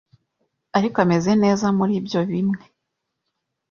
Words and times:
Ariko 0.77 0.97
ameze 1.05 1.31
neza 1.43 1.65
muribyo 1.77 2.19
bimwe 2.31 2.61